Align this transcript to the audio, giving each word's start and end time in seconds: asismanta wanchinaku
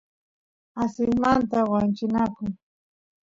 asismanta 0.83 1.57
wanchinaku 1.71 2.45